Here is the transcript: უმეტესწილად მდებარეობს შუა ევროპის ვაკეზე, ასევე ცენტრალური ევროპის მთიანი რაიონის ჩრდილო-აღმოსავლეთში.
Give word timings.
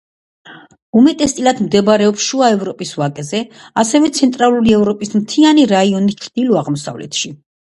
უმეტესწილად 1.01 1.59
მდებარეობს 1.65 2.25
შუა 2.29 2.49
ევროპის 2.55 2.93
ვაკეზე, 3.01 3.43
ასევე 3.83 4.11
ცენტრალური 4.21 4.75
ევროპის 4.79 5.15
მთიანი 5.21 5.69
რაიონის 5.75 6.19
ჩრდილო-აღმოსავლეთში. 6.25 7.33